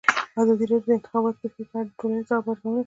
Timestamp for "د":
0.83-0.87, 0.93-0.97, 1.89-1.97, 2.23-2.27